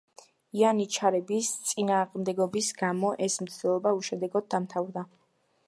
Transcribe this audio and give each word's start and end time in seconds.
იანიჩარების 0.59 1.49
წინააღმდეგობის 1.71 2.71
გამო 2.81 3.13
ეს 3.27 3.37
მცდელობა 3.45 3.95
უშედეგოდ 4.01 4.49
დამთავრდა. 4.55 5.09